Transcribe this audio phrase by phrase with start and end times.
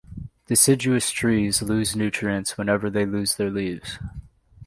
[0.47, 3.99] Deciduous trees lose nutrients whenever they lose their leaves.